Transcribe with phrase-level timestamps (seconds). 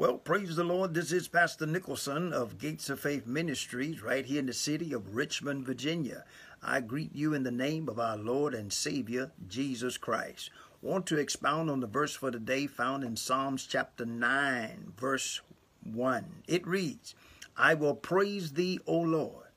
[0.00, 0.94] Well, praise the Lord.
[0.94, 5.14] This is Pastor Nicholson of Gates of Faith Ministries right here in the city of
[5.14, 6.24] Richmond, Virginia.
[6.62, 10.48] I greet you in the name of our Lord and Savior, Jesus Christ.
[10.80, 15.42] Want to expound on the verse for today found in Psalms chapter 9, verse
[15.84, 16.44] 1.
[16.48, 17.14] It reads,
[17.54, 19.48] I will praise thee, O Lord,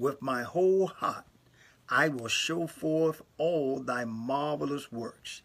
[0.00, 1.26] with my whole heart.
[1.88, 5.42] I will show forth all thy marvelous works.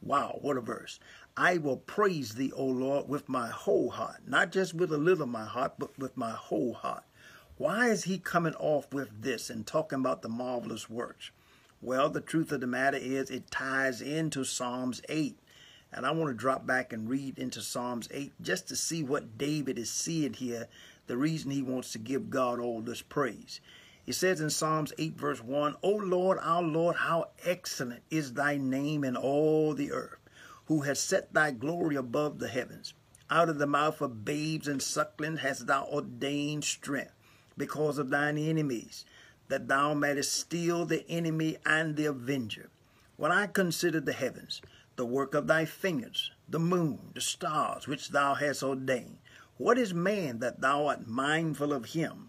[0.00, 1.00] Wow, what a verse.
[1.40, 5.22] I will praise thee, O Lord, with my whole heart, not just with a little
[5.22, 7.04] of my heart, but with my whole heart.
[7.56, 11.30] Why is he coming off with this and talking about the marvelous works?
[11.80, 15.38] Well, the truth of the matter is it ties into Psalms 8.
[15.92, 19.38] And I want to drop back and read into Psalms 8 just to see what
[19.38, 20.66] David is seeing here,
[21.06, 23.60] the reason he wants to give God all this praise.
[24.04, 28.56] He says in Psalms 8, verse 1, O Lord, our Lord, how excellent is thy
[28.56, 30.17] name in all the earth
[30.68, 32.92] who has set thy glory above the heavens.
[33.30, 37.14] Out of the mouth of babes and sucklings hast thou ordained strength
[37.56, 39.06] because of thine enemies,
[39.48, 42.68] that thou mayest steal the enemy and the avenger.
[43.16, 44.60] When I consider the heavens,
[44.96, 49.18] the work of thy fingers, the moon, the stars which thou hast ordained,
[49.56, 52.28] what is man that thou art mindful of him,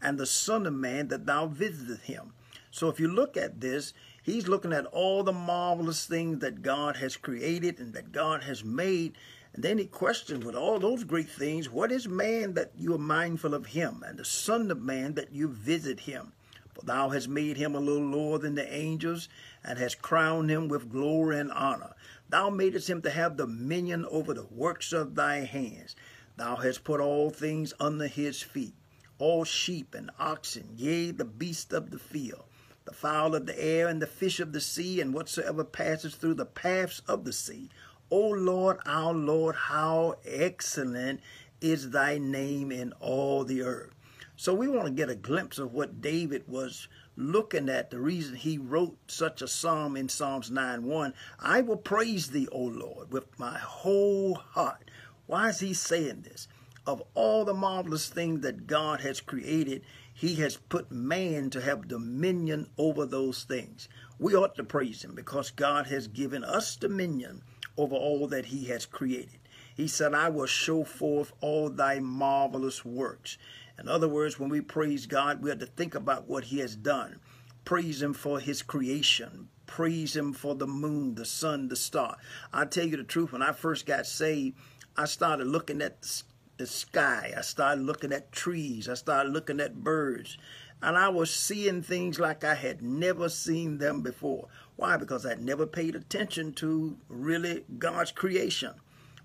[0.00, 2.32] and the Son of Man that thou visitest him?
[2.70, 3.92] So if you look at this,
[4.24, 8.64] He's looking at all the marvelous things that God has created and that God has
[8.64, 9.18] made.
[9.52, 12.98] And then he questions with all those great things, what is man that you are
[12.98, 16.32] mindful of him, and the Son of Man that you visit him?
[16.72, 19.28] For thou hast made him a little lower than the angels,
[19.62, 21.92] and hast crowned him with glory and honor.
[22.30, 25.94] Thou madest him to have dominion over the works of thy hands.
[26.38, 28.74] Thou hast put all things under his feet,
[29.18, 32.44] all sheep and oxen, yea, the beasts of the field
[32.84, 36.34] the fowl of the air and the fish of the sea and whatsoever passes through
[36.34, 37.70] the paths of the sea.
[38.10, 41.20] O Lord, our Lord, how excellent
[41.60, 43.94] is thy name in all the earth.
[44.36, 48.36] So we want to get a glimpse of what David was looking at, the reason
[48.36, 51.12] he wrote such a psalm in Psalms 9.1.
[51.38, 54.90] I will praise thee, O Lord, with my whole heart.
[55.26, 56.48] Why is he saying this?
[56.86, 61.88] Of all the marvelous things that God has created, he has put man to have
[61.88, 63.88] dominion over those things.
[64.18, 67.42] We ought to praise him because God has given us dominion
[67.76, 69.40] over all that he has created.
[69.74, 73.38] He said, I will show forth all thy marvelous works.
[73.78, 76.76] In other words, when we praise God, we have to think about what he has
[76.76, 77.18] done.
[77.64, 79.48] Praise him for his creation.
[79.66, 82.18] Praise him for the moon, the sun, the star.
[82.52, 84.56] I tell you the truth, when I first got saved,
[84.96, 86.22] I started looking at the
[86.56, 87.32] the sky.
[87.36, 88.88] I started looking at trees.
[88.88, 90.38] I started looking at birds.
[90.82, 94.48] And I was seeing things like I had never seen them before.
[94.76, 94.96] Why?
[94.96, 98.74] Because I'd never paid attention to really God's creation.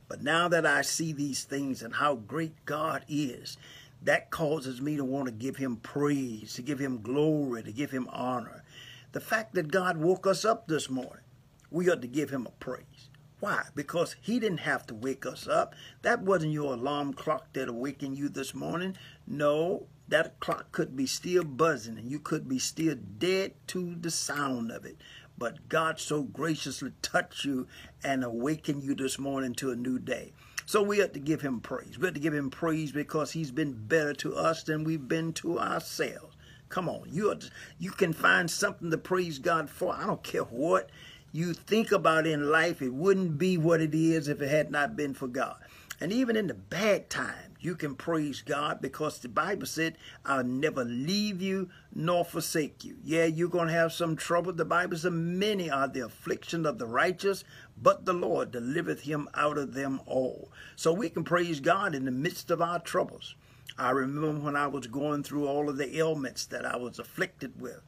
[0.08, 3.58] But now that I see these things and how great God is,
[4.02, 7.92] that causes me to want to give him praise, to give him glory, to give
[7.92, 8.64] him honor.
[9.12, 11.24] The fact that God woke us up this morning,
[11.70, 13.10] we ought to give him a praise.
[13.40, 13.64] Why?
[13.74, 15.74] Because he didn't have to wake us up.
[16.02, 18.98] That wasn't your alarm clock that awakened you this morning.
[19.26, 24.12] No, that clock could be still buzzing and you could be still dead to the
[24.12, 24.98] sound of it.
[25.38, 27.68] But God so graciously touched you
[28.04, 30.34] and awakened you this morning to a new day.
[30.66, 31.98] So we have to give him praise.
[31.98, 35.32] We have to give him praise because he's been better to us than we've been
[35.34, 36.36] to ourselves.
[36.68, 37.40] Come on, you are,
[37.80, 39.96] you can find something to praise God for.
[39.96, 40.90] I don't care what
[41.32, 44.96] you think about in life, it wouldn't be what it is if it had not
[44.96, 45.58] been for God.
[46.02, 50.46] And even in the bad times, you can praise God because the Bible said, I'll
[50.46, 52.96] never leave you nor forsake you.
[53.04, 54.54] Yeah, you're going to have some trouble.
[54.54, 57.44] The Bible says, many are the affliction of the righteous,
[57.82, 60.52] but the Lord delivereth him out of them all.
[60.78, 63.36] So we can praise God in the midst of our troubles.
[63.78, 67.60] I remember when I was going through all of the ailments that I was afflicted
[67.60, 67.82] with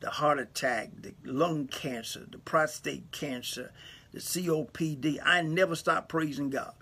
[0.00, 3.72] the heart attack, the lung cancer, the prostate cancer,
[4.12, 5.18] the COPD.
[5.24, 6.72] I never stopped praising God.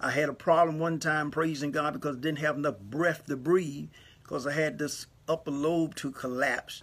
[0.00, 3.36] I had a problem one time praising God because I didn't have enough breath to
[3.36, 3.88] breathe
[4.22, 6.82] because I had this upper lobe to collapse.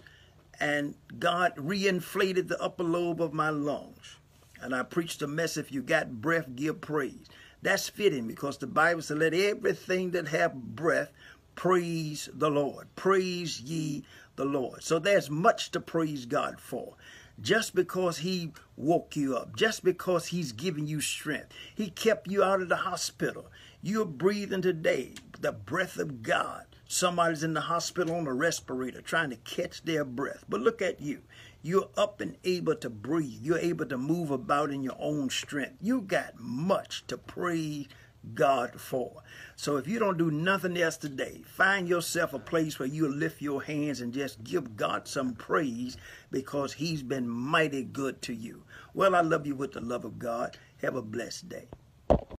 [0.60, 4.16] And God reinflated the upper lobe of my lungs.
[4.60, 7.26] And I preached a message, if you got breath, give praise.
[7.62, 11.10] That's fitting because the Bible said, let everything that have breath
[11.56, 12.86] praise the Lord.
[12.94, 14.04] Praise ye
[14.36, 14.84] the Lord.
[14.84, 16.94] So there's much to praise God for.
[17.40, 22.42] Just because he woke you up, just because he's giving you strength, he kept you
[22.42, 23.50] out of the hospital.
[23.82, 26.64] You're breathing today, the breath of God.
[26.88, 30.44] Somebody's in the hospital on a respirator trying to catch their breath.
[30.48, 31.22] But look at you.
[31.60, 33.40] You're up and able to breathe.
[33.42, 35.78] You're able to move about in your own strength.
[35.80, 37.88] You got much to praise
[38.34, 39.22] God for.
[39.54, 43.40] So if you don't do nothing else today, find yourself a place where you lift
[43.40, 45.96] your hands and just give God some praise
[46.30, 48.64] because he's been mighty good to you.
[48.94, 50.56] Well, I love you with the love of God.
[50.82, 51.68] Have a blessed day.